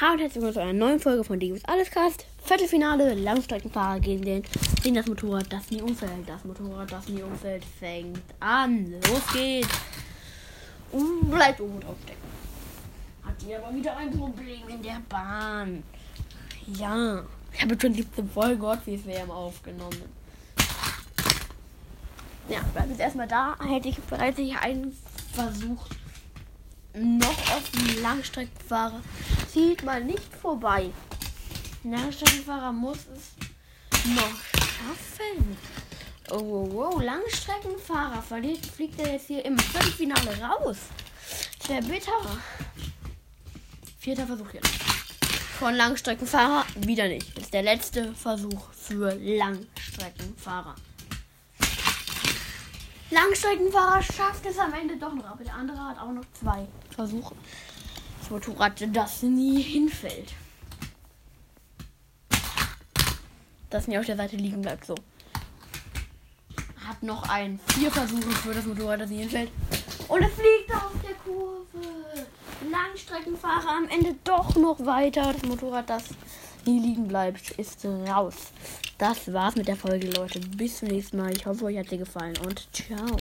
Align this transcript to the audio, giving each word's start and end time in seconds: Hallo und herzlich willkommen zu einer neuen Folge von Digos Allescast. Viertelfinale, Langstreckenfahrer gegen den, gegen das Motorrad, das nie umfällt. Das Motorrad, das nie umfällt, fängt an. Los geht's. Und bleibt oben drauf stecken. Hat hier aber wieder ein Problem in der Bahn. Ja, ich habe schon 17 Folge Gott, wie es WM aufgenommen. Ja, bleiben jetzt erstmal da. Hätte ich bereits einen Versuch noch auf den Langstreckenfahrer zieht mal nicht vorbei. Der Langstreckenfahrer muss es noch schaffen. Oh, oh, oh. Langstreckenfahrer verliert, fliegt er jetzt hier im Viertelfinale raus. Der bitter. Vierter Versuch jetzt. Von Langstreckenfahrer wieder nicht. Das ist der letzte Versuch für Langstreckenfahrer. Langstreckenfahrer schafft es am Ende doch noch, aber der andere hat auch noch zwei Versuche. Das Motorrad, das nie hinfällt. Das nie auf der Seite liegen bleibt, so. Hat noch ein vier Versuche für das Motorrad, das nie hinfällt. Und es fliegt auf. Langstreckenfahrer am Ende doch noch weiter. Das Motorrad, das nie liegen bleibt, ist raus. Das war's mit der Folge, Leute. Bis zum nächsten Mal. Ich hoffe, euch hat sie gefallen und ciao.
Hallo 0.00 0.14
und 0.14 0.18
herzlich 0.18 0.42
willkommen 0.42 0.54
zu 0.54 0.60
einer 0.60 0.72
neuen 0.72 0.98
Folge 0.98 1.22
von 1.22 1.38
Digos 1.38 1.64
Allescast. 1.66 2.26
Viertelfinale, 2.42 3.14
Langstreckenfahrer 3.14 4.00
gegen 4.00 4.24
den, 4.24 4.42
gegen 4.82 4.96
das 4.96 5.06
Motorrad, 5.06 5.52
das 5.52 5.70
nie 5.70 5.80
umfällt. 5.80 6.10
Das 6.28 6.44
Motorrad, 6.44 6.90
das 6.90 7.08
nie 7.08 7.22
umfällt, 7.22 7.64
fängt 7.64 8.24
an. 8.40 8.90
Los 8.90 9.22
geht's. 9.32 9.68
Und 10.90 11.30
bleibt 11.30 11.60
oben 11.60 11.78
drauf 11.78 11.94
stecken. 12.02 12.20
Hat 13.22 13.34
hier 13.46 13.64
aber 13.64 13.72
wieder 13.72 13.96
ein 13.96 14.10
Problem 14.10 14.68
in 14.68 14.82
der 14.82 15.00
Bahn. 15.08 15.84
Ja, 16.76 17.22
ich 17.52 17.62
habe 17.62 17.80
schon 17.80 17.94
17 17.94 18.28
Folge 18.28 18.56
Gott, 18.56 18.80
wie 18.86 18.96
es 18.96 19.06
WM 19.06 19.30
aufgenommen. 19.30 20.02
Ja, 22.48 22.58
bleiben 22.72 22.90
jetzt 22.90 23.00
erstmal 23.00 23.28
da. 23.28 23.56
Hätte 23.64 23.90
ich 23.90 24.00
bereits 24.00 24.40
einen 24.60 24.96
Versuch 25.32 25.86
noch 26.94 27.38
auf 27.50 27.70
den 27.70 28.02
Langstreckenfahrer 28.02 29.00
zieht 29.52 29.82
mal 29.84 30.02
nicht 30.02 30.34
vorbei. 30.40 30.90
Der 31.82 31.98
Langstreckenfahrer 31.98 32.72
muss 32.72 32.98
es 33.14 33.32
noch 34.14 34.36
schaffen. 34.52 35.56
Oh, 36.30 36.36
oh, 36.36 36.90
oh. 36.94 37.00
Langstreckenfahrer 37.00 38.22
verliert, 38.22 38.64
fliegt 38.64 38.98
er 39.00 39.12
jetzt 39.12 39.26
hier 39.26 39.44
im 39.44 39.58
Viertelfinale 39.58 40.40
raus. 40.40 40.78
Der 41.68 41.82
bitter. 41.82 42.12
Vierter 43.98 44.26
Versuch 44.26 44.52
jetzt. 44.52 44.68
Von 45.58 45.74
Langstreckenfahrer 45.74 46.64
wieder 46.76 47.08
nicht. 47.08 47.36
Das 47.36 47.44
ist 47.44 47.54
der 47.54 47.62
letzte 47.62 48.14
Versuch 48.14 48.72
für 48.72 49.14
Langstreckenfahrer. 49.14 50.74
Langstreckenfahrer 53.14 54.02
schafft 54.02 54.44
es 54.44 54.58
am 54.58 54.74
Ende 54.74 54.96
doch 54.96 55.14
noch, 55.14 55.24
aber 55.24 55.44
der 55.44 55.54
andere 55.54 55.78
hat 55.78 56.00
auch 56.00 56.10
noch 56.10 56.24
zwei 56.32 56.66
Versuche. 56.90 57.34
Das 58.18 58.30
Motorrad, 58.30 58.84
das 58.92 59.22
nie 59.22 59.62
hinfällt. 59.62 60.32
Das 63.70 63.86
nie 63.86 63.98
auf 63.98 64.06
der 64.06 64.16
Seite 64.16 64.36
liegen 64.36 64.62
bleibt, 64.62 64.84
so. 64.84 64.96
Hat 66.86 67.02
noch 67.02 67.28
ein 67.28 67.60
vier 67.68 67.90
Versuche 67.90 68.30
für 68.30 68.52
das 68.52 68.66
Motorrad, 68.66 69.00
das 69.00 69.10
nie 69.10 69.18
hinfällt. 69.18 69.50
Und 70.08 70.22
es 70.22 70.32
fliegt 70.32 70.74
auf. 70.74 70.93
Langstreckenfahrer 73.44 73.76
am 73.76 73.88
Ende 73.88 74.16
doch 74.24 74.56
noch 74.56 74.84
weiter. 74.84 75.32
Das 75.32 75.42
Motorrad, 75.42 75.88
das 75.88 76.04
nie 76.64 76.80
liegen 76.80 77.06
bleibt, 77.06 77.50
ist 77.52 77.84
raus. 77.84 78.34
Das 78.98 79.32
war's 79.32 79.56
mit 79.56 79.68
der 79.68 79.76
Folge, 79.76 80.10
Leute. 80.10 80.40
Bis 80.40 80.78
zum 80.78 80.88
nächsten 80.88 81.18
Mal. 81.18 81.32
Ich 81.36 81.44
hoffe, 81.46 81.66
euch 81.66 81.78
hat 81.78 81.88
sie 81.88 81.98
gefallen 81.98 82.34
und 82.44 82.66
ciao. 82.72 83.06